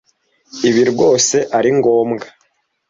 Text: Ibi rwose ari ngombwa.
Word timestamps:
Ibi 0.69 0.83
rwose 0.91 1.37
ari 1.57 1.69
ngombwa. 1.77 2.25